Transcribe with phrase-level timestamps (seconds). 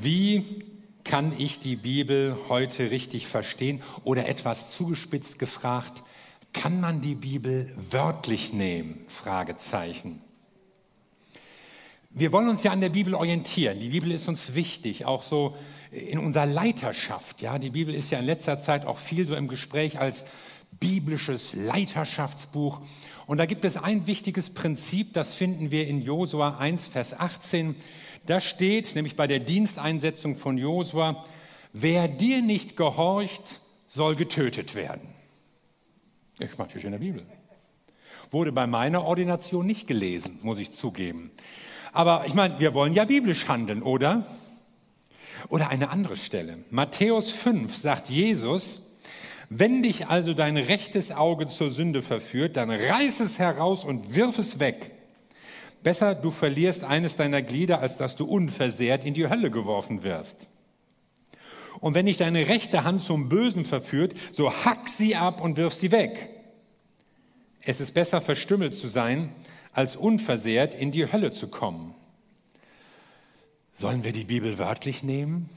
[0.00, 0.44] Wie
[1.04, 3.82] kann ich die Bibel heute richtig verstehen?
[4.02, 6.02] Oder etwas zugespitzt gefragt,
[6.52, 9.04] kann man die Bibel wörtlich nehmen?
[9.06, 10.20] Fragezeichen.
[12.10, 13.80] Wir wollen uns ja an der Bibel orientieren.
[13.80, 15.56] Die Bibel ist uns wichtig, auch so
[15.90, 17.42] in unserer Leiterschaft.
[17.42, 20.24] Ja, die Bibel ist ja in letzter Zeit auch viel so im Gespräch als
[20.80, 22.80] biblisches Leiterschaftsbuch.
[23.26, 27.74] Und da gibt es ein wichtiges Prinzip, das finden wir in Josua 1, Vers 18.
[28.26, 31.24] Da steht, nämlich bei der Diensteinsetzung von Josua,
[31.72, 35.08] wer dir nicht gehorcht, soll getötet werden.
[36.38, 37.24] Ich mache das in der Bibel.
[38.30, 41.30] Wurde bei meiner Ordination nicht gelesen, muss ich zugeben.
[41.92, 44.26] Aber ich meine, wir wollen ja biblisch handeln, oder?
[45.48, 46.64] Oder eine andere Stelle.
[46.70, 48.94] Matthäus 5 sagt Jesus,
[49.50, 54.38] wenn dich also dein rechtes Auge zur Sünde verführt, dann reiß es heraus und wirf
[54.38, 54.93] es weg.
[55.84, 60.48] Besser, du verlierst eines deiner Glieder, als dass du unversehrt in die Hölle geworfen wirst.
[61.78, 65.74] Und wenn dich deine rechte Hand zum Bösen verführt, so hack sie ab und wirf
[65.74, 66.30] sie weg.
[67.60, 69.28] Es ist besser, verstümmelt zu sein,
[69.74, 71.94] als unversehrt in die Hölle zu kommen.
[73.74, 75.50] Sollen wir die Bibel wörtlich nehmen?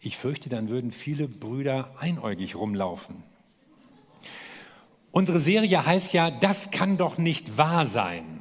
[0.00, 3.22] Ich fürchte, dann würden viele Brüder einäugig rumlaufen.
[5.10, 8.31] Unsere Serie heißt ja, das kann doch nicht wahr sein.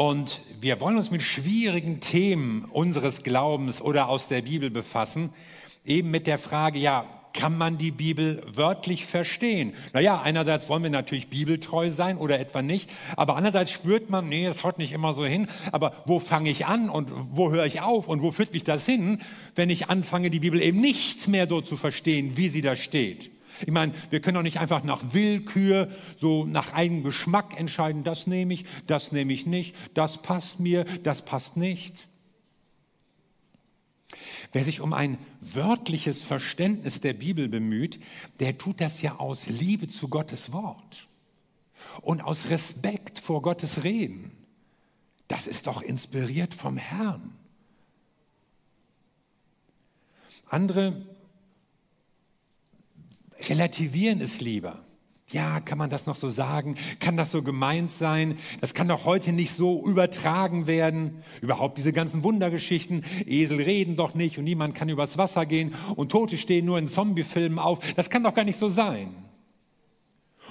[0.00, 5.28] Und wir wollen uns mit schwierigen Themen unseres Glaubens oder aus der Bibel befassen,
[5.84, 9.74] eben mit der Frage, ja, kann man die Bibel wörtlich verstehen?
[9.92, 14.46] Naja, einerseits wollen wir natürlich bibeltreu sein oder etwa nicht, aber andererseits spürt man, nee,
[14.46, 17.82] es haut nicht immer so hin, aber wo fange ich an und wo höre ich
[17.82, 19.20] auf und wo führt mich das hin,
[19.54, 23.30] wenn ich anfange, die Bibel eben nicht mehr so zu verstehen, wie sie da steht?
[23.62, 28.26] Ich meine, wir können doch nicht einfach nach Willkür, so nach eigenem Geschmack entscheiden, das
[28.26, 32.08] nehme ich, das nehme ich nicht, das passt mir, das passt nicht.
[34.52, 38.00] Wer sich um ein wörtliches Verständnis der Bibel bemüht,
[38.40, 41.08] der tut das ja aus Liebe zu Gottes Wort
[42.00, 44.32] und aus Respekt vor Gottes Reden.
[45.28, 47.36] Das ist doch inspiriert vom Herrn.
[50.48, 51.06] Andere
[53.48, 54.84] relativieren es lieber
[55.32, 56.76] ja, kann man das noch so sagen?
[56.98, 58.36] Kann das so gemeint sein?
[58.60, 61.22] Das kann doch heute nicht so übertragen werden.
[61.40, 63.04] Überhaupt diese ganzen Wundergeschichten.
[63.26, 66.88] Esel reden doch nicht und niemand kann übers Wasser gehen und Tote stehen nur in
[66.88, 67.78] Zombiefilmen auf.
[67.94, 69.14] Das kann doch gar nicht so sein.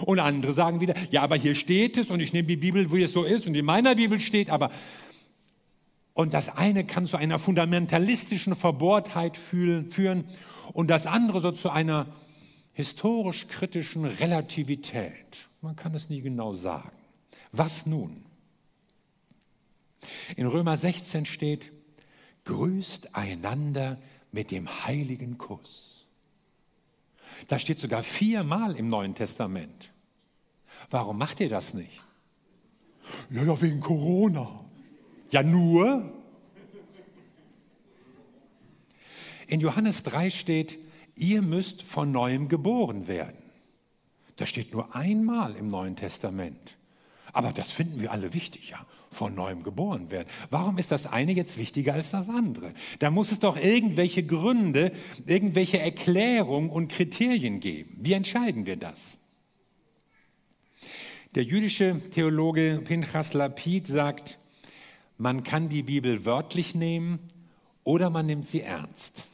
[0.06, 3.04] Und andere sagen wieder, ja, aber hier steht es und ich nehme die Bibel, wie
[3.04, 4.70] es so ist und in meiner Bibel steht, aber
[6.14, 10.26] und das eine kann zu einer fundamentalistischen Verbohrtheit führen
[10.72, 12.08] und das andere so zu einer
[12.80, 15.50] historisch-kritischen Relativität.
[15.60, 16.96] Man kann es nie genau sagen.
[17.52, 18.24] Was nun?
[20.38, 21.74] In Römer 16 steht,
[22.46, 23.98] grüßt einander
[24.32, 26.06] mit dem heiligen Kuss.
[27.50, 29.92] Das steht sogar viermal im Neuen Testament.
[30.90, 32.00] Warum macht ihr das nicht?
[33.30, 34.64] Ja, ja, wegen Corona.
[35.32, 36.14] Ja, nur.
[39.48, 40.80] In Johannes 3 steht,
[41.20, 43.38] ihr müsst von neuem geboren werden.
[44.38, 46.78] Das steht nur einmal im Neuen Testament.
[47.34, 48.86] Aber das finden wir alle wichtig, ja.
[49.12, 50.28] Von neuem geboren werden.
[50.52, 52.74] Warum ist das eine jetzt wichtiger als das andere?
[53.00, 54.92] Da muss es doch irgendwelche Gründe,
[55.26, 57.98] irgendwelche Erklärungen und Kriterien geben.
[58.00, 59.18] Wie entscheiden wir das?
[61.34, 64.38] Der jüdische Theologe Pinchas Lapid sagt,
[65.18, 67.20] man kann die Bibel wörtlich nehmen
[67.84, 69.26] oder man nimmt sie ernst.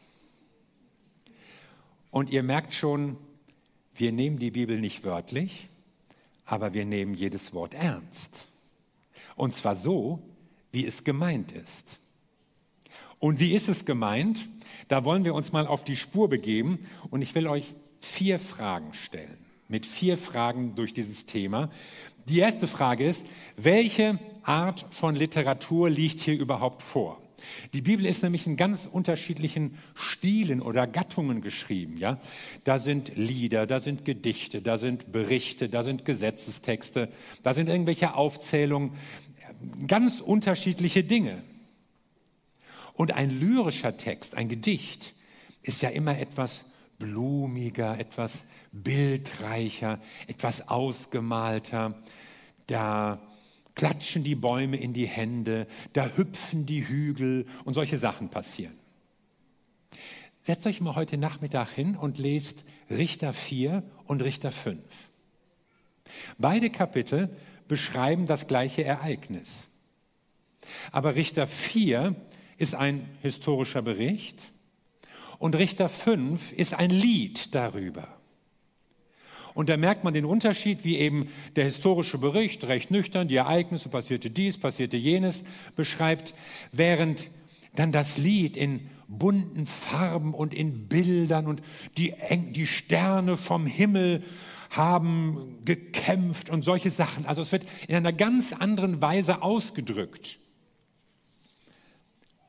[2.16, 3.18] Und ihr merkt schon,
[3.94, 5.68] wir nehmen die Bibel nicht wörtlich,
[6.46, 8.48] aber wir nehmen jedes Wort ernst.
[9.36, 10.22] Und zwar so,
[10.72, 12.00] wie es gemeint ist.
[13.20, 14.48] Und wie ist es gemeint?
[14.88, 18.94] Da wollen wir uns mal auf die Spur begeben und ich will euch vier Fragen
[18.94, 19.38] stellen.
[19.68, 21.70] Mit vier Fragen durch dieses Thema.
[22.30, 23.26] Die erste Frage ist,
[23.58, 27.22] welche Art von Literatur liegt hier überhaupt vor?
[27.74, 31.97] Die Bibel ist nämlich in ganz unterschiedlichen Stilen oder Gattungen geschrieben.
[31.97, 32.20] Ja?
[32.64, 37.09] Da sind Lieder, da sind Gedichte, da sind Berichte, da sind Gesetzestexte,
[37.44, 38.92] da sind irgendwelche Aufzählungen,
[39.88, 41.42] ganz unterschiedliche Dinge.
[42.94, 45.14] Und ein lyrischer Text, ein Gedicht,
[45.62, 46.64] ist ja immer etwas
[47.00, 52.02] blumiger, etwas bildreicher, etwas ausgemalter.
[52.68, 53.20] Da
[53.76, 58.78] klatschen die Bäume in die Hände, da hüpfen die Hügel und solche Sachen passieren.
[60.42, 64.80] Setzt euch mal heute Nachmittag hin und lest Richter 4 und Richter 5.
[66.38, 67.36] Beide Kapitel
[67.68, 69.70] beschreiben das gleiche Ereignis.
[70.92, 72.16] Aber Richter 4
[72.58, 74.52] ist ein historischer Bericht
[75.40, 78.15] und Richter 5 ist ein Lied darüber.
[79.55, 83.87] Und da merkt man den Unterschied, wie eben der historische Bericht recht nüchtern die Ereignisse,
[83.87, 85.46] passierte dies, passierte jenes,
[85.78, 86.35] beschreibt,
[86.73, 87.31] während
[87.73, 91.61] dann das Lied in bunten Farben und in Bildern und
[91.97, 92.13] die,
[92.52, 94.23] die Sterne vom Himmel
[94.72, 97.25] haben gekämpft und solche Sachen.
[97.25, 100.37] Also es wird in einer ganz anderen Weise ausgedrückt,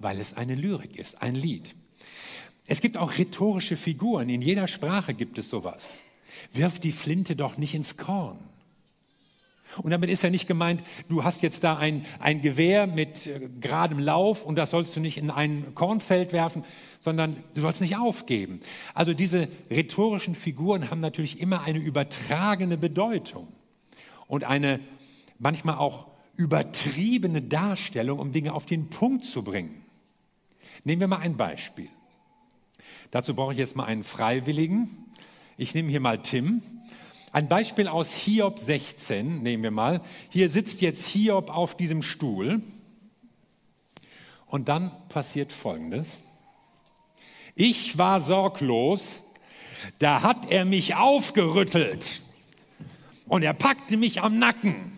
[0.00, 1.76] weil es eine Lyrik ist, ein Lied.
[2.66, 4.28] Es gibt auch rhetorische Figuren.
[4.28, 6.00] In jeder Sprache gibt es sowas
[6.52, 8.38] wirf die Flinte doch nicht ins Korn.
[9.82, 13.48] Und damit ist ja nicht gemeint, du hast jetzt da ein, ein Gewehr mit äh,
[13.60, 16.64] geradem Lauf und das sollst du nicht in ein Kornfeld werfen,
[17.00, 18.60] sondern du sollst nicht aufgeben.
[18.94, 23.48] Also diese rhetorischen Figuren haben natürlich immer eine übertragene Bedeutung
[24.28, 24.80] und eine
[25.38, 26.06] manchmal auch
[26.36, 29.82] übertriebene Darstellung, um Dinge auf den Punkt zu bringen.
[30.84, 31.88] Nehmen wir mal ein Beispiel.
[33.10, 34.88] Dazu brauche ich jetzt mal einen Freiwilligen,
[35.56, 36.62] ich nehme hier mal Tim.
[37.32, 40.02] Ein Beispiel aus Hiob 16 nehmen wir mal.
[40.30, 42.62] Hier sitzt jetzt Hiob auf diesem Stuhl.
[44.46, 46.20] Und dann passiert Folgendes.
[47.54, 49.22] Ich war sorglos,
[49.98, 52.20] da hat er mich aufgerüttelt
[53.28, 54.92] und er packte mich am Nacken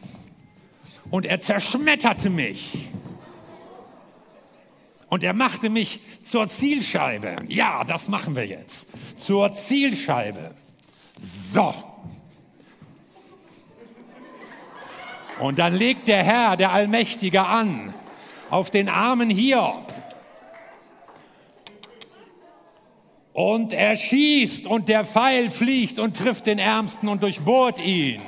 [1.11, 2.88] und er zerschmetterte mich.
[5.09, 7.37] Und er machte mich zur Zielscheibe.
[7.49, 8.87] Ja, das machen wir jetzt.
[9.17, 10.55] Zur Zielscheibe.
[11.21, 11.75] So.
[15.41, 17.95] Und dann legt der Herr, der Allmächtige, an
[18.51, 19.93] auf den armen Hiob.
[23.33, 28.21] Und er schießt und der Pfeil fliegt und trifft den Ärmsten und durchbohrt ihn.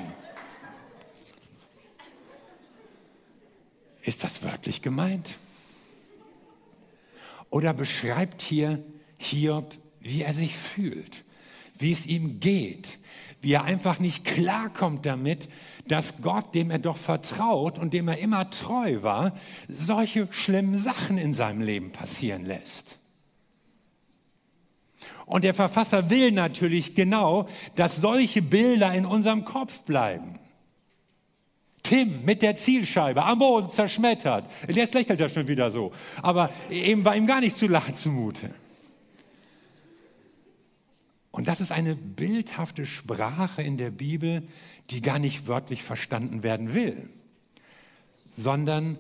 [4.03, 5.35] Ist das wörtlich gemeint?
[7.51, 8.83] Oder beschreibt hier
[9.19, 11.25] Hiob, wie er sich fühlt,
[11.79, 12.99] wie es ihm geht,
[13.41, 15.49] wie er einfach nicht klarkommt damit,
[15.89, 19.35] dass Gott, dem er doch vertraut und dem er immer treu war,
[19.69, 22.99] solche schlimmen Sachen in seinem Leben passieren lässt.
[25.27, 30.39] Und der Verfasser will natürlich genau, dass solche Bilder in unserem Kopf bleiben.
[31.83, 34.51] Tim mit der Zielscheibe am Boden zerschmettert.
[34.69, 35.93] Jetzt lächelt er schon wieder so.
[36.23, 38.55] Aber eben war ihm gar nicht zu lachen zumute.
[41.31, 44.43] Und das ist eine bildhafte Sprache in der Bibel,
[44.91, 47.09] die gar nicht wörtlich verstanden werden will,
[48.33, 48.99] sondern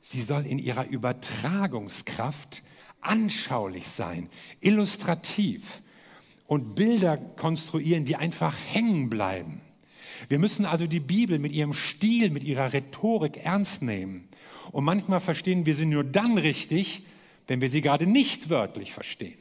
[0.00, 2.62] sie soll in ihrer Übertragungskraft
[3.00, 4.28] anschaulich sein,
[4.60, 5.82] illustrativ
[6.46, 9.60] und Bilder konstruieren, die einfach hängen bleiben.
[10.28, 14.28] Wir müssen also die Bibel mit ihrem Stil, mit ihrer Rhetorik ernst nehmen.
[14.72, 17.02] Und manchmal verstehen wir sie nur dann richtig,
[17.46, 19.38] wenn wir sie gerade nicht wörtlich verstehen.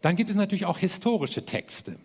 [0.00, 1.98] Dann gibt es natürlich auch historische Texte,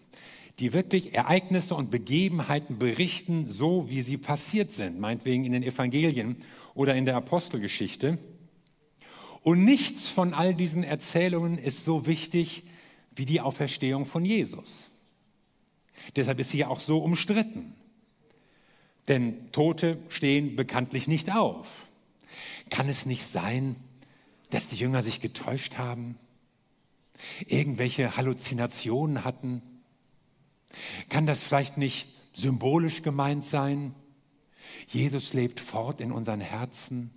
[0.60, 6.38] die wirklich Ereignisse und Begebenheiten berichten, so wie sie passiert sind, meinetwegen in den Evangelien
[6.74, 8.18] oder in der Apostelgeschichte.
[9.42, 12.63] Und nichts von all diesen Erzählungen ist so wichtig
[13.16, 14.90] wie die Auferstehung von Jesus.
[16.16, 17.74] Deshalb ist sie ja auch so umstritten.
[19.07, 21.88] Denn Tote stehen bekanntlich nicht auf.
[22.69, 23.75] Kann es nicht sein,
[24.50, 26.18] dass die Jünger sich getäuscht haben?
[27.47, 29.62] Irgendwelche Halluzinationen hatten?
[31.09, 33.94] Kann das vielleicht nicht symbolisch gemeint sein?
[34.88, 37.12] Jesus lebt fort in unseren Herzen.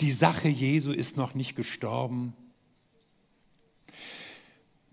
[0.00, 2.34] Die Sache Jesu ist noch nicht gestorben.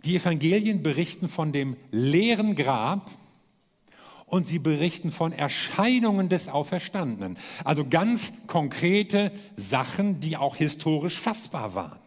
[0.08, 3.12] Die Evangelien berichten von dem leeren Grab
[4.26, 7.38] und sie berichten von Erscheinungen des Auferstandenen.
[7.66, 12.00] Also ganz konkrete Sachen, die auch historisch fassbar waren.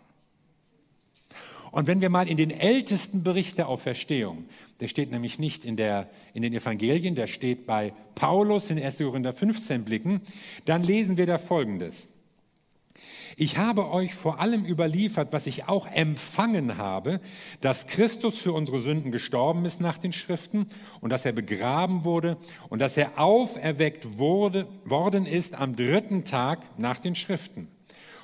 [1.72, 4.46] Und wenn wir mal in den ältesten Bericht der Auferstehung,
[4.80, 8.96] der steht nämlich nicht in, der, in den Evangelien, der steht bei Paulus in 1.
[8.96, 10.22] Korinther 15 blicken,
[10.64, 12.08] dann lesen wir da Folgendes.
[13.36, 17.20] Ich habe euch vor allem überliefert, was ich auch empfangen habe,
[17.60, 20.66] dass Christus für unsere Sünden gestorben ist nach den Schriften
[21.00, 22.36] und dass er begraben wurde
[22.68, 27.68] und dass er auferweckt wurde, worden ist am dritten Tag nach den Schriften.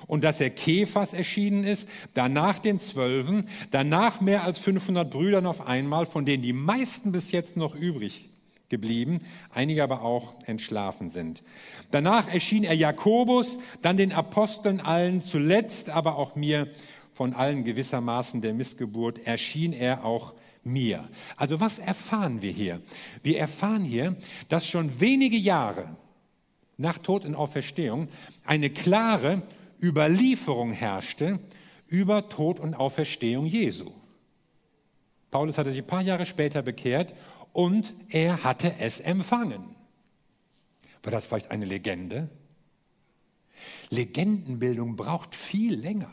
[0.06, 5.66] Und dass er Kephas erschienen ist, danach den Zwölfen, danach mehr als 500 Brüdern auf
[5.66, 8.28] einmal, von denen die meisten bis jetzt noch übrig
[8.68, 9.20] geblieben,
[9.54, 11.42] einige aber auch entschlafen sind.
[11.90, 16.68] Danach erschien er Jakobus, dann den Aposteln allen, zuletzt aber auch mir,
[17.12, 21.08] von allen gewissermaßen der Missgeburt, erschien er auch mir.
[21.36, 22.82] Also was erfahren wir hier?
[23.22, 24.16] Wir erfahren hier,
[24.50, 25.96] dass schon wenige Jahre
[26.76, 28.08] nach Tod und Auferstehung
[28.44, 29.40] eine klare
[29.80, 31.38] Überlieferung herrschte
[31.86, 33.92] über Tod und Auferstehung Jesu.
[35.30, 37.14] Paulus hatte sich ein paar Jahre später bekehrt
[37.56, 39.64] und er hatte es empfangen.
[41.02, 42.28] War das vielleicht eine Legende?
[43.88, 46.12] Legendenbildung braucht viel länger.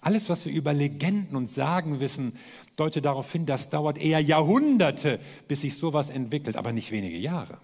[0.00, 2.32] Alles, was wir über Legenden und Sagen wissen,
[2.74, 7.58] deutet darauf hin, das dauert eher Jahrhunderte, bis sich sowas entwickelt, aber nicht wenige Jahre.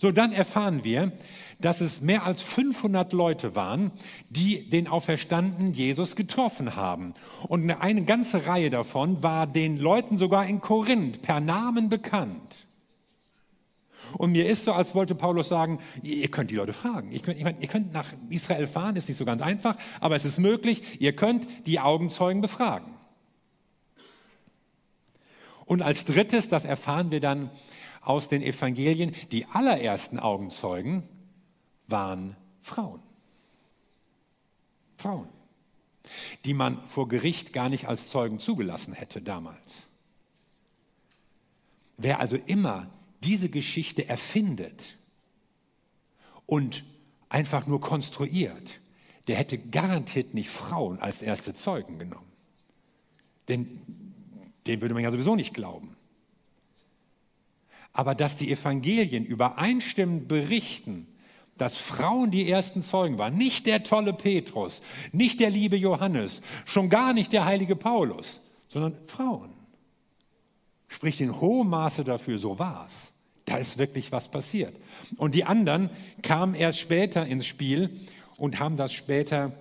[0.00, 1.12] So, dann erfahren wir,
[1.60, 3.92] dass es mehr als 500 Leute waren,
[4.28, 7.14] die den auferstandenen Jesus getroffen haben.
[7.48, 12.66] Und eine ganze Reihe davon war den Leuten sogar in Korinth per Namen bekannt.
[14.18, 17.10] Und mir ist so, als wollte Paulus sagen, ihr könnt die Leute fragen.
[17.12, 20.24] Ich ich meine, ihr könnt nach Israel fahren, ist nicht so ganz einfach, aber es
[20.24, 21.00] ist möglich.
[21.00, 22.94] Ihr könnt die Augenzeugen befragen.
[25.64, 27.50] Und als drittes, das erfahren wir dann
[28.06, 31.02] aus den Evangelien, die allerersten Augenzeugen
[31.88, 33.02] waren Frauen.
[34.96, 35.28] Frauen,
[36.44, 39.88] die man vor Gericht gar nicht als Zeugen zugelassen hätte damals.
[41.96, 42.88] Wer also immer
[43.24, 44.96] diese Geschichte erfindet
[46.46, 46.84] und
[47.28, 48.80] einfach nur konstruiert,
[49.26, 52.30] der hätte garantiert nicht Frauen als erste Zeugen genommen.
[53.48, 53.80] Denn
[54.68, 55.95] dem würde man ja sowieso nicht glauben.
[57.96, 61.06] Aber dass die Evangelien übereinstimmend berichten,
[61.56, 66.90] dass Frauen die ersten Zeugen waren, nicht der tolle Petrus, nicht der liebe Johannes, schon
[66.90, 69.48] gar nicht der heilige Paulus, sondern Frauen,
[70.88, 73.12] spricht in hohem Maße dafür, so war's.
[73.46, 74.76] Da ist wirklich was passiert.
[75.16, 75.88] Und die anderen
[76.20, 77.98] kamen erst später ins Spiel
[78.36, 79.52] und haben das später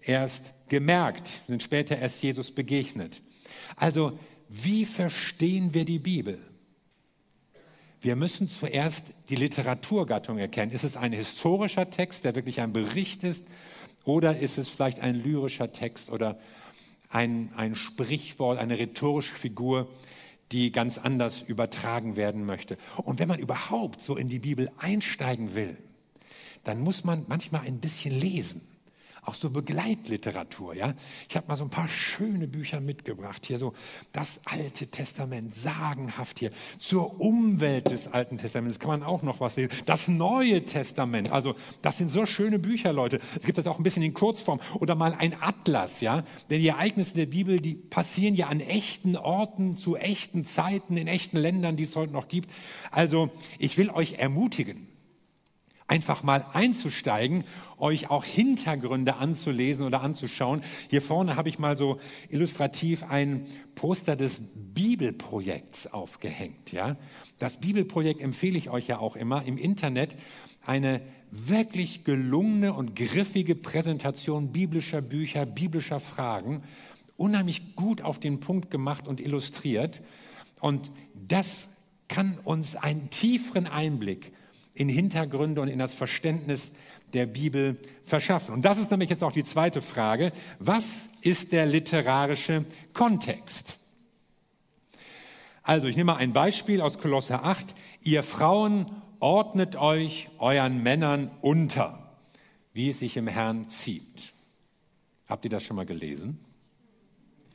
[0.00, 3.22] erst gemerkt, sind später erst Jesus begegnet.
[3.74, 4.16] Also,
[4.48, 6.38] wie verstehen wir die Bibel?
[8.06, 10.70] Wir müssen zuerst die Literaturgattung erkennen.
[10.70, 13.44] Ist es ein historischer Text, der wirklich ein Bericht ist,
[14.04, 16.38] oder ist es vielleicht ein lyrischer Text oder
[17.10, 19.88] ein, ein Sprichwort, eine rhetorische Figur,
[20.52, 22.78] die ganz anders übertragen werden möchte.
[23.02, 25.76] Und wenn man überhaupt so in die Bibel einsteigen will,
[26.62, 28.60] dann muss man manchmal ein bisschen lesen
[29.26, 30.94] auch so Begleitliteratur, ja.
[31.28, 33.72] Ich habe mal so ein paar schöne Bücher mitgebracht hier, so
[34.12, 39.56] das Alte Testament, sagenhaft hier, zur Umwelt des Alten Testaments kann man auch noch was
[39.56, 39.68] sehen.
[39.84, 43.20] Das Neue Testament, also das sind so schöne Bücher, Leute.
[43.38, 46.22] Es gibt das auch ein bisschen in Kurzform oder mal ein Atlas, ja.
[46.50, 51.08] Denn die Ereignisse der Bibel, die passieren ja an echten Orten, zu echten Zeiten, in
[51.08, 52.50] echten Ländern, die es heute noch gibt.
[52.90, 54.88] Also ich will euch ermutigen,
[55.88, 57.44] einfach mal einzusteigen,
[57.78, 60.62] euch auch Hintergründe anzulesen oder anzuschauen.
[60.90, 66.72] Hier vorne habe ich mal so illustrativ ein Poster des Bibelprojekts aufgehängt.
[66.72, 66.96] Ja?
[67.38, 70.16] Das Bibelprojekt empfehle ich euch ja auch immer im Internet.
[70.64, 76.62] Eine wirklich gelungene und griffige Präsentation biblischer Bücher, biblischer Fragen.
[77.16, 80.02] Unheimlich gut auf den Punkt gemacht und illustriert.
[80.60, 81.68] Und das
[82.08, 84.32] kann uns einen tieferen Einblick
[84.76, 86.70] in Hintergründe und in das Verständnis
[87.12, 88.54] der Bibel verschaffen.
[88.54, 90.32] Und das ist nämlich jetzt auch die zweite Frage.
[90.58, 93.78] Was ist der literarische Kontext?
[95.62, 97.74] Also, ich nehme mal ein Beispiel aus Kolosser 8.
[98.02, 98.86] Ihr Frauen
[99.18, 102.16] ordnet euch euren Männern unter,
[102.72, 104.32] wie es sich im Herrn zieht.
[105.28, 106.38] Habt ihr das schon mal gelesen?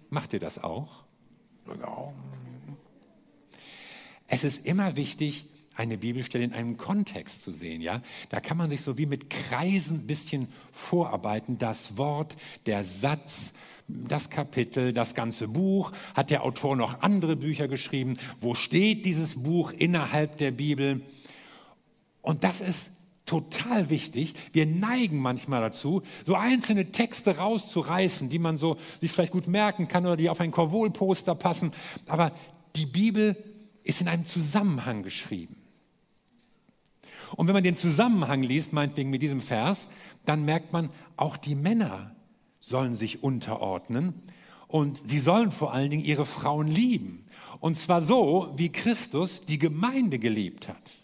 [0.10, 1.06] Macht ihr das auch?
[4.28, 5.46] Es ist immer wichtig,
[5.82, 7.82] eine Bibelstelle in einem Kontext zu sehen.
[7.82, 8.02] Ja?
[8.30, 11.58] Da kann man sich so wie mit Kreisen ein bisschen vorarbeiten.
[11.58, 13.54] Das Wort, der Satz,
[13.88, 15.92] das Kapitel, das ganze Buch.
[16.14, 18.14] Hat der Autor noch andere Bücher geschrieben?
[18.40, 21.02] Wo steht dieses Buch innerhalb der Bibel?
[22.22, 22.92] Und das ist
[23.26, 24.36] total wichtig.
[24.54, 29.88] Wir neigen manchmal dazu, so einzelne Texte rauszureißen, die man so sich vielleicht gut merken
[29.88, 31.74] kann oder die auf ein Korvolposter passen.
[32.08, 32.32] Aber
[32.76, 33.36] die Bibel
[33.84, 35.61] ist in einem Zusammenhang geschrieben.
[37.36, 39.88] Und wenn man den Zusammenhang liest, meinetwegen mit diesem Vers,
[40.26, 42.16] dann merkt man, auch die Männer
[42.60, 44.14] sollen sich unterordnen
[44.68, 47.26] und sie sollen vor allen Dingen ihre Frauen lieben.
[47.60, 51.00] Und zwar so, wie Christus die Gemeinde geliebt hat.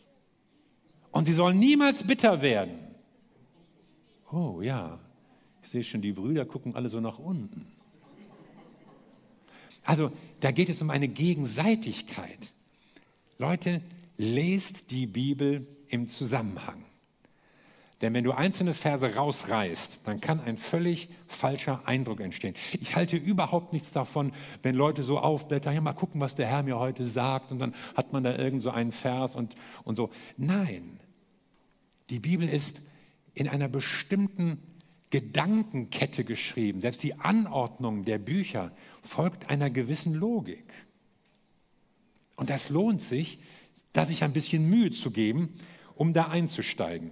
[1.12, 2.78] Und sie sollen niemals bitter werden.
[4.32, 5.00] Oh ja,
[5.64, 7.66] ich sehe schon, die Brüder gucken alle so nach unten.
[9.84, 12.54] Also da geht es um eine Gegenseitigkeit.
[13.38, 13.82] Leute,
[14.18, 16.84] lest die Bibel im Zusammenhang.
[18.02, 22.54] Denn wenn du einzelne Verse rausreißt, dann kann ein völlig falscher Eindruck entstehen.
[22.80, 26.62] Ich halte überhaupt nichts davon, wenn Leute so aufblättern, ja, mal gucken, was der Herr
[26.62, 30.12] mir heute sagt, und dann hat man da irgend so einen Vers und, und so.
[30.38, 31.00] Nein,
[32.12, 32.82] die Bibel ist
[33.34, 34.62] in einer bestimmten
[35.10, 36.82] Gedankenkette geschrieben.
[36.82, 40.66] Selbst die Anordnung der Bücher folgt einer gewissen Logik.
[42.36, 43.40] Und das lohnt sich,
[43.94, 45.56] da sich ein bisschen Mühe zu geben,
[45.98, 47.12] um da einzusteigen.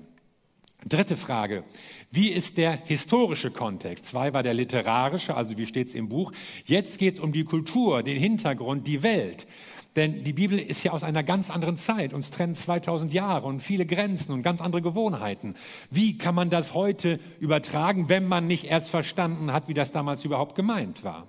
[0.87, 1.63] Dritte Frage.
[2.11, 4.05] Wie ist der historische Kontext?
[4.05, 6.31] Zwei war der literarische, also wie steht es im Buch.
[6.65, 9.47] Jetzt geht es um die Kultur, den Hintergrund, die Welt.
[9.95, 12.13] Denn die Bibel ist ja aus einer ganz anderen Zeit.
[12.13, 15.55] Uns trennen 2000 Jahre und viele Grenzen und ganz andere Gewohnheiten.
[15.89, 20.25] Wie kann man das heute übertragen, wenn man nicht erst verstanden hat, wie das damals
[20.25, 21.27] überhaupt gemeint war?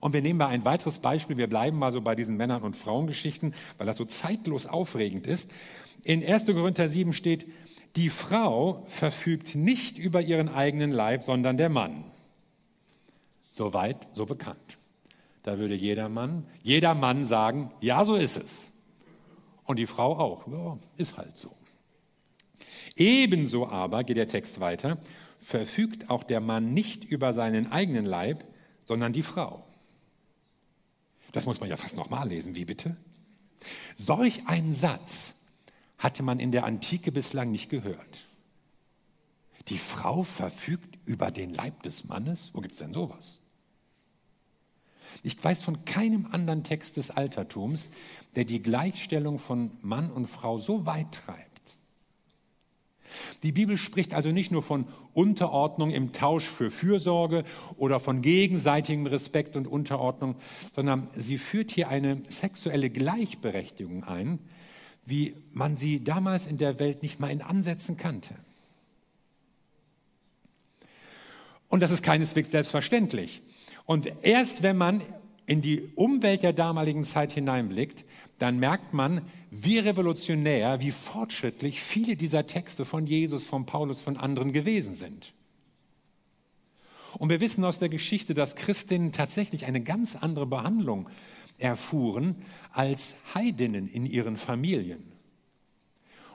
[0.00, 1.36] Und wir nehmen mal ein weiteres Beispiel.
[1.36, 5.48] Wir bleiben mal so bei diesen Männern- und Frauengeschichten, weil das so zeitlos aufregend ist.
[6.04, 6.46] In 1.
[6.46, 7.46] Korinther 7 steht,
[7.96, 12.04] die Frau verfügt nicht über ihren eigenen Leib, sondern der Mann.
[13.50, 14.78] Soweit, so bekannt.
[15.42, 18.70] Da würde jeder Mann, jeder Mann sagen, ja, so ist es.
[19.64, 21.54] Und die Frau auch, ja, ist halt so.
[22.96, 24.98] Ebenso aber, geht der Text weiter,
[25.38, 28.44] verfügt auch der Mann nicht über seinen eigenen Leib,
[28.84, 29.64] sondern die Frau.
[31.32, 32.96] Das muss man ja fast nochmal lesen, wie bitte?
[33.96, 35.34] Solch ein Satz
[36.02, 38.26] hatte man in der Antike bislang nicht gehört.
[39.68, 42.50] Die Frau verfügt über den Leib des Mannes?
[42.52, 43.38] Wo gibt es denn sowas?
[45.22, 47.90] Ich weiß von keinem anderen Text des Altertums,
[48.34, 51.52] der die Gleichstellung von Mann und Frau so weit treibt.
[53.42, 57.44] Die Bibel spricht also nicht nur von Unterordnung im Tausch für Fürsorge
[57.76, 60.36] oder von gegenseitigem Respekt und Unterordnung,
[60.74, 64.38] sondern sie führt hier eine sexuelle Gleichberechtigung ein,
[65.12, 68.34] wie man sie damals in der Welt nicht mal in Ansätzen kannte.
[71.68, 73.42] Und das ist keineswegs selbstverständlich.
[73.84, 75.02] Und erst wenn man
[75.44, 78.06] in die Umwelt der damaligen Zeit hineinblickt,
[78.38, 84.16] dann merkt man, wie revolutionär, wie fortschrittlich viele dieser Texte von Jesus, von Paulus, von
[84.16, 85.34] anderen gewesen sind.
[87.18, 91.10] Und wir wissen aus der Geschichte, dass Christinnen tatsächlich eine ganz andere Behandlung
[91.58, 92.36] erfuhren
[92.72, 95.12] als Heidinnen in ihren Familien.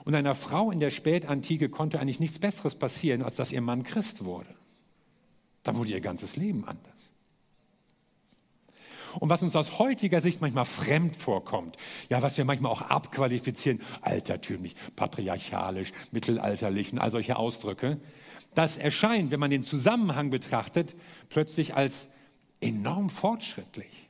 [0.04, 3.82] Und einer Frau in der Spätantike konnte eigentlich nichts Besseres passieren, als dass ihr Mann
[3.82, 4.54] Christ wurde.
[5.62, 6.98] Da wurde ihr ganzes Leben anders.
[9.20, 11.76] Und was uns aus heutiger Sicht manchmal fremd vorkommt,
[12.08, 18.00] ja, was wir manchmal auch abqualifizieren, altertümlich, patriarchalisch, mittelalterlich und all solche Ausdrücke,
[18.54, 20.96] das erscheint, wenn man den Zusammenhang betrachtet,
[21.28, 22.08] plötzlich als
[22.60, 24.07] enorm fortschrittlich.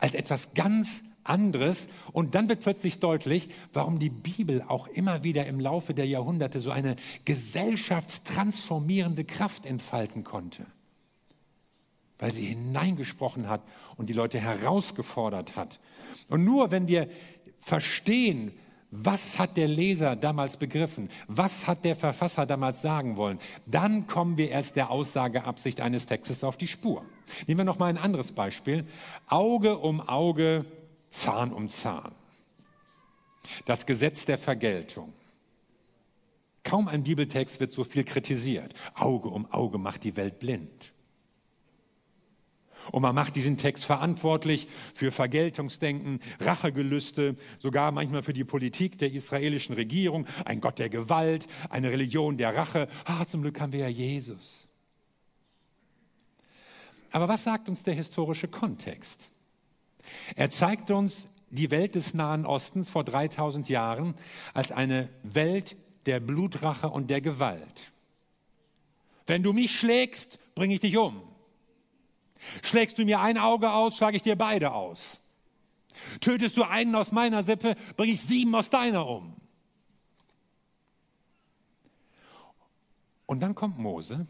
[0.00, 1.88] Als etwas ganz anderes.
[2.12, 6.60] Und dann wird plötzlich deutlich, warum die Bibel auch immer wieder im Laufe der Jahrhunderte
[6.60, 10.66] so eine gesellschaftstransformierende Kraft entfalten konnte
[12.20, 13.62] weil sie hineingesprochen hat
[13.96, 15.80] und die Leute herausgefordert hat.
[16.28, 17.08] Und nur wenn wir
[17.58, 18.52] verstehen,
[18.90, 21.08] was hat der Leser damals begriffen?
[21.28, 23.38] Was hat der Verfasser damals sagen wollen?
[23.66, 27.04] Dann kommen wir erst der Aussageabsicht eines Textes auf die Spur.
[27.46, 28.84] Nehmen wir noch mal ein anderes Beispiel.
[29.26, 30.64] Auge um Auge,
[31.08, 32.12] Zahn um Zahn.
[33.64, 35.12] Das Gesetz der Vergeltung.
[36.62, 38.74] Kaum ein Bibeltext wird so viel kritisiert.
[38.94, 40.92] Auge um Auge macht die Welt blind.
[42.92, 49.12] Und man macht diesen Text verantwortlich für Vergeltungsdenken, Rachegelüste, sogar manchmal für die Politik der
[49.12, 52.88] israelischen Regierung, ein Gott der Gewalt, eine Religion der Rache.
[53.04, 54.69] Ah, zum Glück haben wir ja Jesus.
[57.10, 59.30] Aber was sagt uns der historische Kontext?
[60.36, 64.14] Er zeigt uns die Welt des Nahen Ostens vor 3000 Jahren
[64.54, 67.92] als eine Welt der Blutrache und der Gewalt.
[69.26, 71.22] Wenn du mich schlägst, bringe ich dich um.
[72.62, 75.20] Schlägst du mir ein Auge aus, schlage ich dir beide aus.
[76.20, 79.36] Tötest du einen aus meiner Sippe, bringe ich sieben aus deiner um.
[83.26, 84.26] Und dann kommt Mose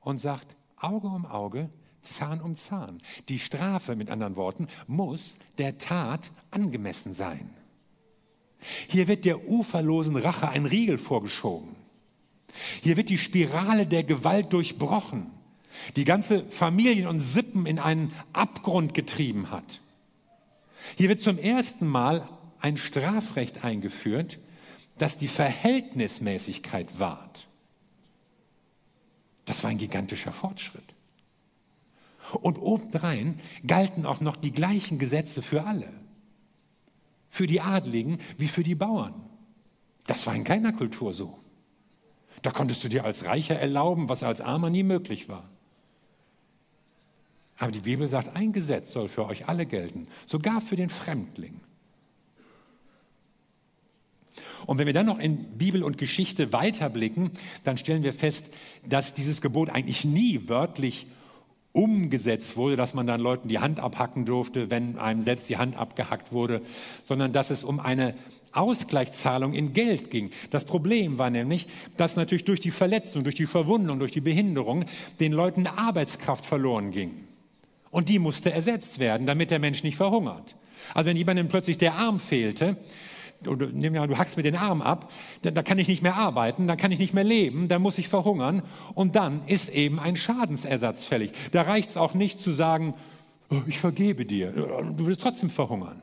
[0.00, 1.70] und sagt, Auge um Auge,
[2.02, 2.98] Zahn um Zahn.
[3.28, 7.50] Die Strafe, mit anderen Worten, muss der Tat angemessen sein.
[8.88, 11.76] Hier wird der uferlosen Rache ein Riegel vorgeschoben.
[12.82, 15.30] Hier wird die Spirale der Gewalt durchbrochen
[15.96, 19.80] die ganze Familien und Sippen in einen Abgrund getrieben hat.
[20.96, 22.28] Hier wird zum ersten Mal
[22.60, 24.38] ein Strafrecht eingeführt,
[24.98, 27.46] das die Verhältnismäßigkeit wahrt.
[29.44, 30.89] Das war ein gigantischer Fortschritt.
[32.34, 35.88] Und obendrein galten auch noch die gleichen Gesetze für alle.
[37.28, 39.14] Für die Adligen wie für die Bauern.
[40.06, 41.38] Das war in keiner Kultur so.
[42.42, 45.48] Da konntest du dir als Reicher erlauben, was als Armer nie möglich war.
[47.58, 51.60] Aber die Bibel sagt, ein Gesetz soll für euch alle gelten, sogar für den Fremdling.
[54.66, 57.30] Und wenn wir dann noch in Bibel und Geschichte weiterblicken,
[57.64, 58.46] dann stellen wir fest,
[58.86, 61.06] dass dieses Gebot eigentlich nie wörtlich
[61.72, 65.76] umgesetzt wurde, dass man dann Leuten die Hand abhacken durfte, wenn einem selbst die Hand
[65.76, 66.62] abgehackt wurde,
[67.06, 68.14] sondern dass es um eine
[68.52, 70.30] Ausgleichszahlung in Geld ging.
[70.50, 74.84] Das Problem war nämlich, dass natürlich durch die Verletzung, durch die Verwundung, durch die Behinderung
[75.20, 77.28] den Leuten Arbeitskraft verloren ging.
[77.90, 80.56] Und die musste ersetzt werden, damit der Mensch nicht verhungert.
[80.94, 82.76] Also wenn jemandem plötzlich der Arm fehlte,
[83.46, 85.10] oder nimm ja, du hackst mir den Arm ab,
[85.42, 87.98] dann, da kann ich nicht mehr arbeiten, dann kann ich nicht mehr leben, dann muss
[87.98, 88.62] ich verhungern
[88.94, 91.32] und dann ist eben ein Schadensersatz fällig.
[91.52, 92.94] Da reicht es auch nicht zu sagen,
[93.50, 96.02] oh, ich vergebe dir, du wirst trotzdem verhungern.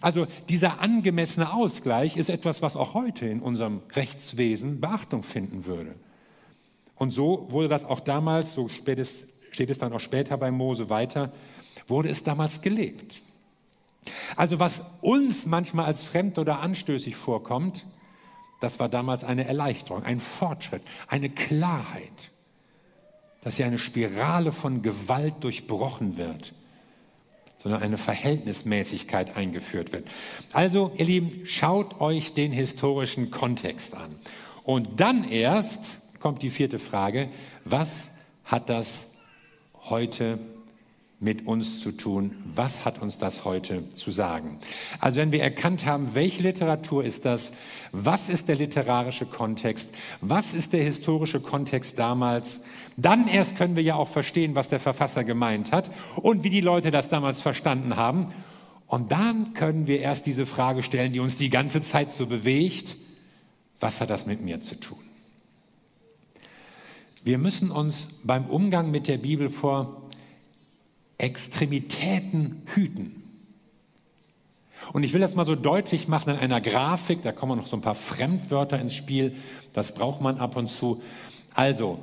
[0.00, 5.94] Also dieser angemessene Ausgleich ist etwas, was auch heute in unserem Rechtswesen Beachtung finden würde.
[6.96, 11.32] Und so wurde das auch damals, so steht es dann auch später bei Mose weiter,
[11.86, 13.20] wurde es damals gelebt.
[14.36, 17.86] Also was uns manchmal als fremd oder anstößig vorkommt,
[18.60, 22.30] das war damals eine Erleichterung, ein Fortschritt, eine Klarheit,
[23.42, 26.54] dass hier eine Spirale von Gewalt durchbrochen wird
[27.60, 30.08] sondern eine Verhältnismäßigkeit eingeführt wird.
[30.52, 34.14] Also, ihr Lieben, schaut euch den historischen Kontext an.
[34.64, 37.28] Und dann erst kommt die vierte Frage,
[37.64, 38.12] was
[38.44, 39.14] hat das
[39.84, 40.38] heute
[41.20, 42.36] mit uns zu tun?
[42.44, 44.58] Was hat uns das heute zu sagen?
[45.00, 47.52] Also wenn wir erkannt haben, welche Literatur ist das?
[47.90, 49.94] Was ist der literarische Kontext?
[50.20, 52.62] Was ist der historische Kontext damals?
[52.96, 56.60] Dann erst können wir ja auch verstehen, was der Verfasser gemeint hat und wie die
[56.60, 58.32] Leute das damals verstanden haben.
[58.86, 62.96] Und dann können wir erst diese Frage stellen, die uns die ganze Zeit so bewegt.
[63.80, 64.98] Was hat das mit mir zu tun?
[67.24, 70.07] Wir müssen uns beim Umgang mit der Bibel vor
[71.18, 73.22] Extremitäten hüten.
[74.92, 77.76] Und ich will das mal so deutlich machen in einer Grafik, da kommen noch so
[77.76, 79.36] ein paar Fremdwörter ins Spiel,
[79.72, 81.02] das braucht man ab und zu.
[81.52, 81.98] Also,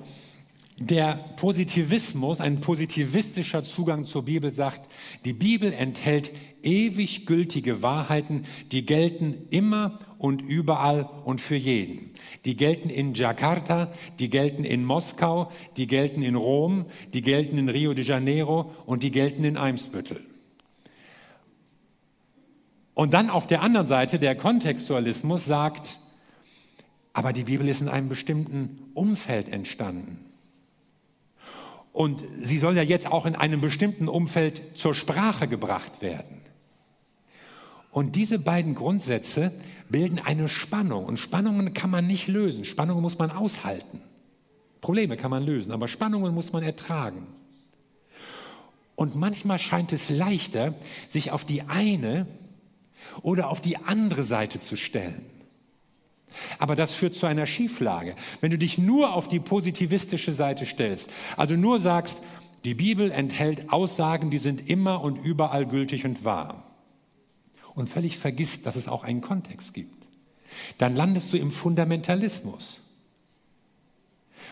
[0.78, 4.90] der Positivismus, ein positivistischer Zugang zur Bibel sagt,
[5.24, 6.32] die Bibel enthält
[6.64, 12.12] ewig gültige Wahrheiten, die gelten immer und überall und für jeden.
[12.44, 17.70] Die gelten in Jakarta, die gelten in Moskau, die gelten in Rom, die gelten in
[17.70, 20.20] Rio de Janeiro und die gelten in Eimsbüttel.
[22.94, 26.00] Und dann auf der anderen Seite der Kontextualismus sagt,
[27.14, 30.25] aber die Bibel ist in einem bestimmten Umfeld entstanden.
[31.96, 36.42] Und sie soll ja jetzt auch in einem bestimmten Umfeld zur Sprache gebracht werden.
[37.90, 39.54] Und diese beiden Grundsätze
[39.88, 41.06] bilden eine Spannung.
[41.06, 42.66] Und Spannungen kann man nicht lösen.
[42.66, 44.02] Spannungen muss man aushalten.
[44.82, 47.28] Probleme kann man lösen, aber Spannungen muss man ertragen.
[48.96, 50.74] Und manchmal scheint es leichter,
[51.08, 52.28] sich auf die eine
[53.22, 55.26] oder auf die andere Seite zu stellen.
[56.60, 58.16] Aber das führt zu einer Schieflage.
[58.42, 62.20] Wenn du dich nur auf die positivistische Seite stellst, also nur sagst,
[62.66, 66.64] die Bibel enthält Aussagen, die sind immer und überall gültig und wahr,
[67.76, 70.06] und völlig vergisst, dass es auch einen Kontext gibt,
[70.78, 72.80] dann landest du im Fundamentalismus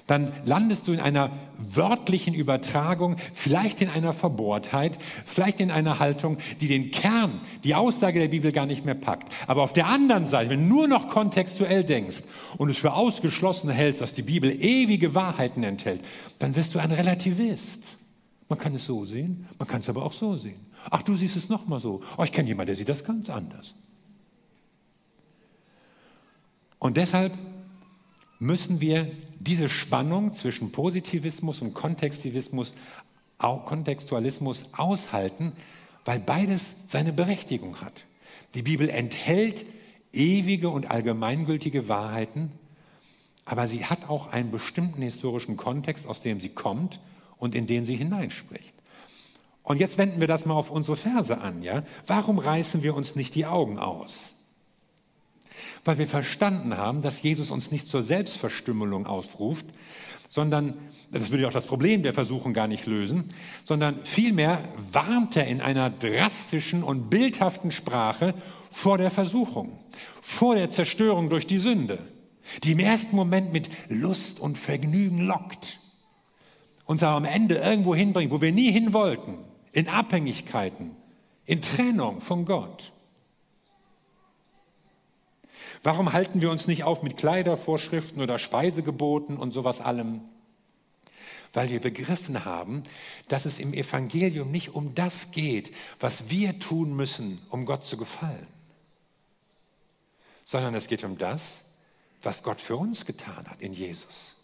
[0.08, 6.38] dann landest du in einer wörtlichen Übertragung, vielleicht in einer Verbohrtheit, vielleicht in einer Haltung,
[6.60, 9.32] die den Kern, die Aussage der Bibel gar nicht mehr packt.
[9.48, 12.24] Aber auf der anderen Seite, wenn du nur noch kontextuell denkst
[12.58, 16.02] und es für ausgeschlossen hältst, dass die Bibel ewige Wahrheiten enthält,
[16.40, 17.80] dann wirst du ein Relativist.
[18.50, 20.60] Man kann es so sehen, man kann es aber auch so sehen.
[20.90, 22.02] Ach, du siehst es nochmal so.
[22.18, 23.74] Oh, ich kenne jemanden, der sieht das ganz anders.
[26.78, 27.32] Und deshalb
[28.44, 32.74] müssen wir diese Spannung zwischen Positivismus und Kontextivismus,
[33.38, 35.54] Kontextualismus aushalten,
[36.06, 38.06] weil beides seine Berechtigung hat.
[38.54, 39.66] Die Bibel enthält
[40.12, 42.52] ewige und allgemeingültige Wahrheiten,
[43.46, 47.00] aber sie hat auch einen bestimmten historischen Kontext, aus dem sie kommt
[47.38, 48.74] und in den sie hineinspricht.
[49.64, 51.84] Und jetzt wenden wir das mal auf unsere Verse an, ja?
[52.08, 54.33] Warum reißen wir uns nicht die Augen aus?
[55.86, 59.66] Weil wir verstanden haben, dass Jesus uns nicht zur Selbstverstümmelung aufruft,
[60.30, 60.74] sondern,
[61.12, 63.26] das würde ja auch das Problem der Versuchung gar nicht lösen,
[63.64, 64.60] sondern vielmehr
[64.92, 68.34] warnt er in einer drastischen und bildhaften Sprache
[68.72, 69.78] vor der Versuchung,
[70.22, 72.00] vor der Zerstörung durch die Sünde,
[72.64, 75.80] die im ersten Moment mit Lust und Vergnügen lockt,
[76.86, 79.38] uns aber am Ende irgendwo hinbringt, wo wir nie hin wollten,
[79.72, 80.96] in Abhängigkeiten,
[81.46, 82.93] in Trennung von Gott.
[85.84, 90.22] Warum halten wir uns nicht auf mit Kleidervorschriften oder Speisegeboten und sowas allem?
[91.52, 92.84] Weil wir begriffen haben,
[93.28, 97.98] dass es im Evangelium nicht um das geht, was wir tun müssen, um Gott zu
[97.98, 98.48] gefallen,
[100.46, 101.66] sondern es geht um das,
[102.24, 104.36] was Gott für uns getan hat in Jesus.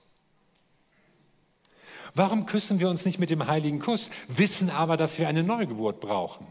[2.13, 6.01] Warum küssen wir uns nicht mit dem heiligen Kuss, wissen aber, dass wir eine Neugeburt
[6.01, 6.45] brauchen?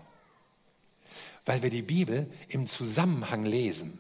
[1.45, 3.99] Weil wir die Bibel im Zusammenhang lesen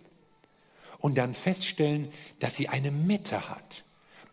[0.98, 3.84] und dann feststellen, dass sie eine Mitte hat.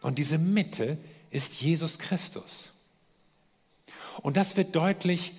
[0.02, 0.98] Und diese Mitte
[1.32, 2.72] ist Jesus Christus.
[4.22, 5.34] Und das wird deutlich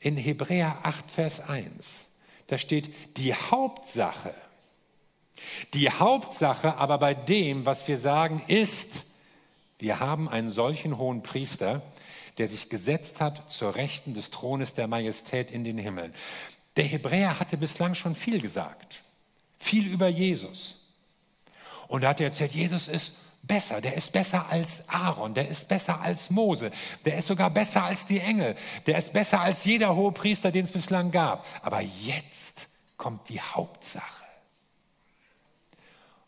[0.00, 2.04] in Hebräer 8, Vers 1.
[2.46, 4.34] Da steht, die Hauptsache,
[5.72, 9.04] die Hauptsache aber bei dem, was wir sagen, ist,
[9.78, 11.82] wir haben einen solchen hohen Priester,
[12.38, 16.12] der sich gesetzt hat zur Rechten des Thrones der Majestät in den Himmel.
[16.76, 19.00] Der Hebräer hatte bislang schon viel gesagt,
[19.64, 20.76] viel über Jesus.
[21.88, 26.00] Und er hatte erzählt, Jesus ist besser, der ist besser als Aaron, der ist besser
[26.00, 26.70] als Mose,
[27.04, 30.64] der ist sogar besser als die Engel, der ist besser als jeder hohe Priester, den
[30.64, 31.46] es bislang gab.
[31.62, 34.24] Aber jetzt kommt die Hauptsache.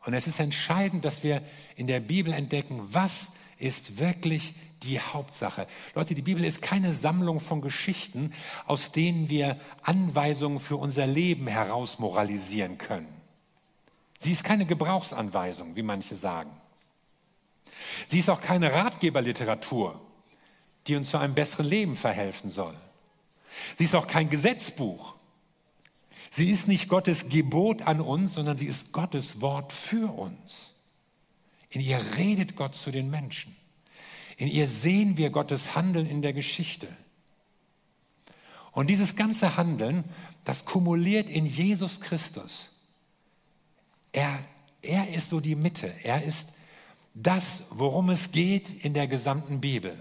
[0.04, 1.42] Und es ist entscheidend, dass wir
[1.74, 5.66] in der Bibel entdecken, was ist wirklich die Hauptsache.
[5.94, 8.32] Leute, die Bibel ist keine Sammlung von Geschichten,
[8.66, 13.15] aus denen wir Anweisungen für unser Leben heraus moralisieren können.
[14.18, 16.50] Sie ist keine Gebrauchsanweisung, wie manche sagen.
[18.08, 20.00] Sie ist auch keine Ratgeberliteratur,
[20.86, 22.74] die uns zu einem besseren Leben verhelfen soll.
[23.76, 25.16] Sie ist auch kein Gesetzbuch,
[26.36, 30.74] Sie ist nicht Gottes Gebot an uns, sondern sie ist Gottes Wort für uns.
[31.70, 33.56] In ihr redet Gott zu den Menschen.
[34.36, 36.88] In ihr sehen wir Gottes Handeln in der Geschichte.
[38.72, 40.04] Und dieses ganze Handeln,
[40.44, 42.68] das kumuliert in Jesus Christus.
[44.16, 44.38] Er,
[44.80, 45.92] er ist so die Mitte.
[46.02, 46.54] Er ist
[47.12, 49.94] das, worum es geht in der gesamten Bibel.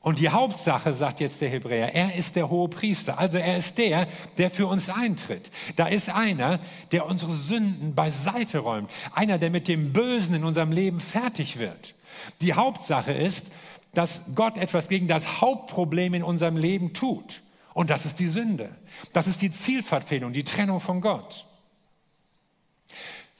[0.00, 3.16] Und die Hauptsache, sagt jetzt der Hebräer, er ist der hohe Priester.
[3.16, 4.08] Also er ist der,
[4.38, 5.52] der für uns eintritt.
[5.76, 6.58] Da ist einer,
[6.90, 8.90] der unsere Sünden beiseite räumt.
[9.12, 11.94] Einer, der mit dem Bösen in unserem Leben fertig wird.
[12.40, 13.46] Die Hauptsache ist,
[13.92, 17.40] dass Gott etwas gegen das Hauptproblem in unserem Leben tut.
[17.72, 18.68] Und das ist die Sünde.
[19.12, 21.46] Das ist die Zielverfehlung, die Trennung von Gott.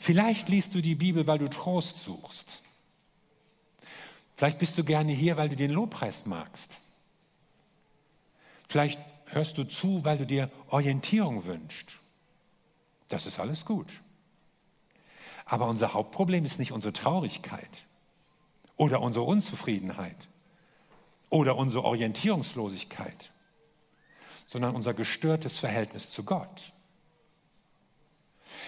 [0.05, 2.61] Vielleicht liest du die Bibel, weil du Trost suchst.
[4.37, 6.79] Vielleicht bist du gerne hier, weil du den Lobpreis magst.
[8.69, 11.93] Vielleicht hörst du zu, weil du dir Orientierung wünschst.
[13.09, 13.87] Das ist alles gut.
[15.47, 17.87] Aber unser Hauptproblem ist nicht unsere Traurigkeit
[18.77, 20.29] oder unsere Unzufriedenheit
[21.31, 23.33] oder unsere Orientierungslosigkeit,
[24.45, 26.74] sondern unser gestörtes Verhältnis zu Gott.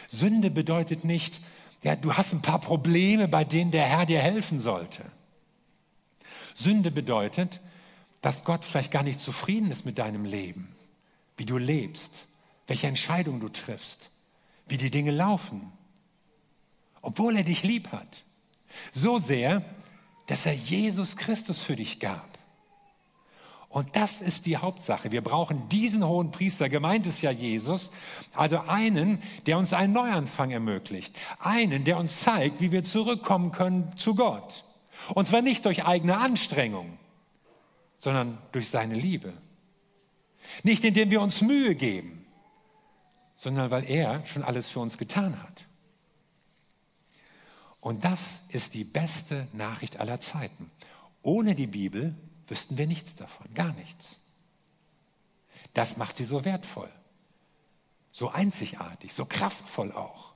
[0.08, 1.40] Sünde bedeutet nicht,
[1.82, 5.04] ja, du hast ein paar Probleme, bei denen der Herr dir helfen sollte.
[6.54, 7.60] Sünde bedeutet,
[8.22, 10.74] dass Gott vielleicht gar nicht zufrieden ist mit deinem Leben,
[11.36, 12.10] wie du lebst,
[12.66, 14.10] welche Entscheidung du triffst,
[14.66, 15.70] wie die Dinge laufen,
[17.02, 18.24] obwohl er dich lieb hat.
[18.92, 19.62] So sehr,
[20.26, 22.35] dass er Jesus Christus für dich gab.
[23.68, 25.12] Und das ist die Hauptsache.
[25.12, 27.90] Wir brauchen diesen hohen Priester, gemeint ist ja Jesus,
[28.34, 33.96] also einen, der uns einen Neuanfang ermöglicht, einen, der uns zeigt, wie wir zurückkommen können
[33.96, 34.64] zu Gott.
[35.14, 36.98] Und zwar nicht durch eigene Anstrengung,
[37.98, 39.32] sondern durch seine Liebe.
[40.62, 42.24] Nicht indem wir uns Mühe geben,
[43.34, 45.64] sondern weil er schon alles für uns getan hat.
[47.80, 50.70] Und das ist die beste Nachricht aller Zeiten.
[51.22, 52.14] Ohne die Bibel
[52.46, 54.18] wüssten wir nichts davon, gar nichts.
[55.74, 56.90] Das macht sie so wertvoll,
[58.12, 60.34] so einzigartig, so kraftvoll auch.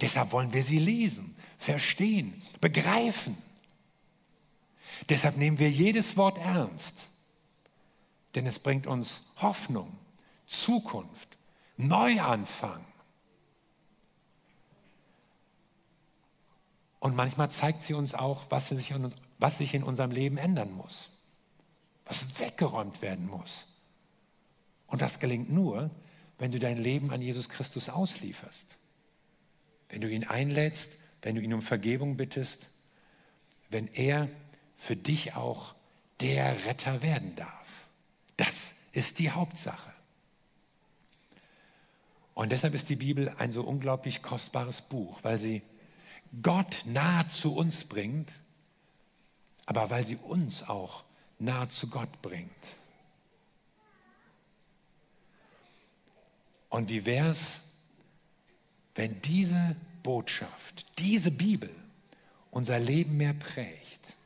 [0.00, 3.36] Deshalb wollen wir sie lesen, verstehen, begreifen.
[5.08, 7.08] Deshalb nehmen wir jedes Wort ernst,
[8.34, 9.96] denn es bringt uns Hoffnung,
[10.46, 11.36] Zukunft,
[11.76, 12.84] Neuanfang.
[17.00, 20.72] Und manchmal zeigt sie uns auch, was sich, in, was sich in unserem Leben ändern
[20.72, 21.10] muss,
[22.04, 23.66] was weggeräumt werden muss.
[24.86, 25.90] Und das gelingt nur,
[26.38, 28.66] wenn du dein Leben an Jesus Christus auslieferst,
[29.88, 32.70] wenn du ihn einlädst, wenn du ihn um Vergebung bittest,
[33.70, 34.28] wenn er
[34.74, 35.74] für dich auch
[36.20, 37.88] der Retter werden darf.
[38.36, 39.92] Das ist die Hauptsache.
[42.34, 45.62] Und deshalb ist die Bibel ein so unglaublich kostbares Buch, weil sie
[46.40, 48.32] Gott nahe zu uns bringt,
[49.68, 51.04] aber weil sie uns auch
[51.38, 52.48] nahe zu Gott bringt.
[56.70, 57.60] Und wie wäre es,
[58.94, 61.68] wenn diese Botschaft, diese Bibel
[62.50, 64.16] unser Leben mehr prägt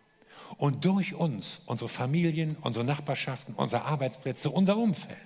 [0.58, 5.18] und durch uns unsere Familien, unsere Nachbarschaften, unsere Arbeitsplätze, unser Umfeld.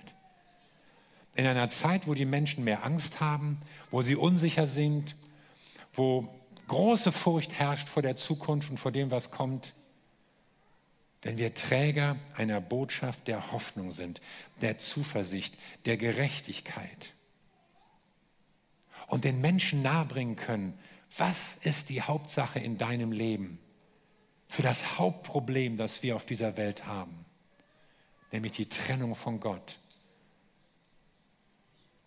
[1.35, 3.59] In einer Zeit, wo die Menschen mehr Angst haben,
[3.91, 5.15] wo sie unsicher sind,
[5.93, 6.27] wo
[6.69, 9.75] große Furcht herrscht vor der Zukunft und vor dem, was kommt,
[11.21, 14.21] wenn wir Träger einer Botschaft der Hoffnung sind,
[14.61, 17.13] der Zuversicht, der Gerechtigkeit
[19.07, 20.77] und den Menschen nahebringen können,
[21.17, 23.59] was ist die Hauptsache in deinem Leben
[24.47, 27.25] für das Hauptproblem, das wir auf dieser Welt haben,
[28.31, 29.79] nämlich die Trennung von Gott.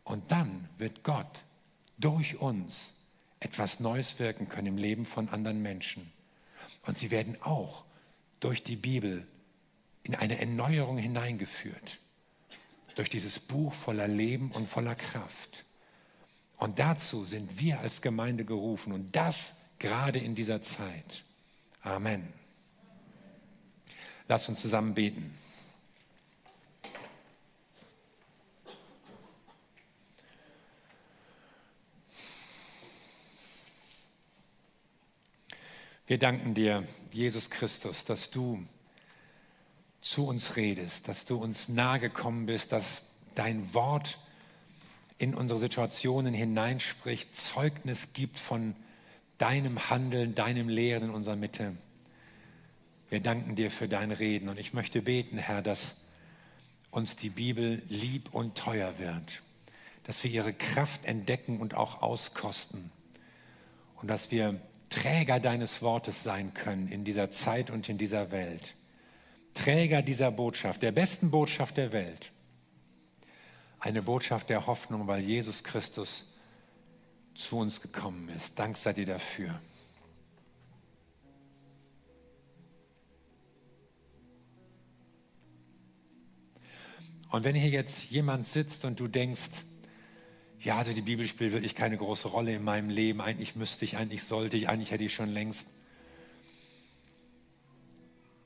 [0.04, 1.44] Und dann wird Gott
[1.98, 2.94] durch uns
[3.40, 6.12] etwas Neues wirken können im Leben von anderen Menschen.
[6.86, 7.84] Und sie werden auch
[8.40, 9.26] durch die Bibel
[10.02, 11.98] in eine Erneuerung hineingeführt.
[12.96, 15.64] Durch dieses Buch voller Leben und voller Kraft.
[16.56, 21.24] Und dazu sind wir als Gemeinde gerufen und das gerade in dieser Zeit.
[21.82, 22.28] Amen.
[24.28, 25.34] Lass uns zusammen beten.
[36.10, 38.60] Wir danken dir, Jesus Christus, dass du
[40.00, 43.02] zu uns redest, dass du uns nahegekommen bist, dass
[43.36, 44.18] dein Wort
[45.18, 48.74] in unsere Situationen hineinspricht, Zeugnis gibt von
[49.38, 51.76] deinem Handeln, deinem Lehren in unserer Mitte.
[53.08, 55.94] Wir danken dir für dein Reden und ich möchte beten, Herr, dass
[56.90, 59.42] uns die Bibel lieb und teuer wird,
[60.02, 62.90] dass wir ihre Kraft entdecken und auch auskosten
[64.02, 64.60] und dass wir
[64.90, 68.74] Träger deines Wortes sein können in dieser Zeit und in dieser Welt.
[69.54, 72.32] Träger dieser Botschaft, der besten Botschaft der Welt.
[73.78, 76.26] Eine Botschaft der Hoffnung, weil Jesus Christus
[77.34, 78.58] zu uns gekommen ist.
[78.58, 79.58] Dank sei dir dafür.
[87.30, 89.64] Und wenn hier jetzt jemand sitzt und du denkst,
[90.60, 93.22] ja, also die Bibel spielt wirklich keine große Rolle in meinem Leben.
[93.22, 95.68] Eigentlich müsste ich, eigentlich sollte ich, eigentlich hätte ich schon längst.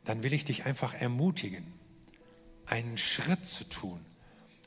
[0.05, 1.66] Dann will ich dich einfach ermutigen,
[2.66, 3.98] einen Schritt zu tun.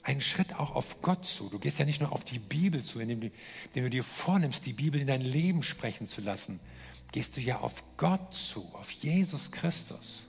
[0.03, 1.49] Einen Schritt auch auf Gott zu.
[1.49, 3.31] Du gehst ja nicht nur auf die Bibel zu, indem du,
[3.67, 6.59] indem du dir vornimmst, die Bibel in dein Leben sprechen zu lassen.
[7.13, 10.23] Gehst du ja auf Gott zu, auf Jesus Christus.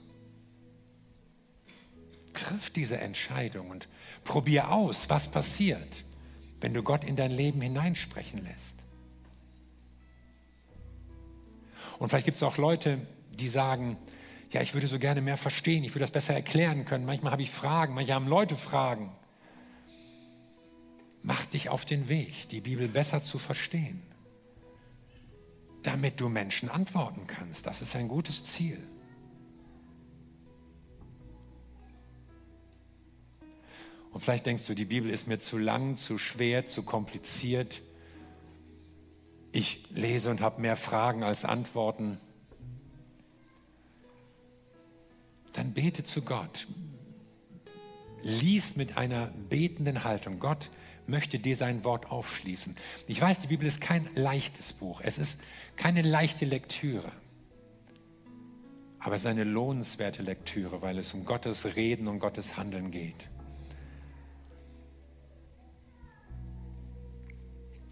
[2.33, 3.89] Triff diese Entscheidung und
[4.23, 6.05] probier aus, was passiert
[6.61, 8.75] wenn du Gott in dein Leben hineinsprechen lässt.
[11.99, 12.99] Und vielleicht gibt es auch Leute,
[13.31, 13.97] die sagen,
[14.51, 17.05] ja, ich würde so gerne mehr verstehen, ich würde das besser erklären können.
[17.05, 19.11] Manchmal habe ich Fragen, manchmal haben Leute Fragen.
[21.21, 24.01] Mach dich auf den Weg, die Bibel besser zu verstehen,
[25.83, 27.65] damit du Menschen antworten kannst.
[27.65, 28.81] Das ist ein gutes Ziel.
[34.11, 37.81] Und vielleicht denkst du, die Bibel ist mir zu lang, zu schwer, zu kompliziert.
[39.51, 42.17] Ich lese und habe mehr Fragen als Antworten.
[45.53, 46.67] Dann bete zu Gott.
[48.23, 50.39] Lies mit einer betenden Haltung.
[50.39, 50.69] Gott
[51.07, 52.75] möchte dir sein Wort aufschließen.
[53.07, 55.01] Ich weiß, die Bibel ist kein leichtes Buch.
[55.03, 55.41] Es ist
[55.75, 57.11] keine leichte Lektüre.
[58.99, 63.29] Aber es ist eine lohnenswerte Lektüre, weil es um Gottes Reden und Gottes Handeln geht.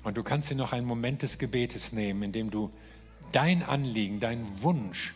[0.03, 2.71] Und du kannst dir noch einen Moment des Gebetes nehmen, in dem du
[3.31, 5.13] dein Anliegen, deinen Wunsch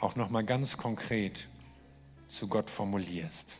[0.00, 1.48] auch noch mal ganz konkret
[2.28, 3.58] zu Gott formulierst.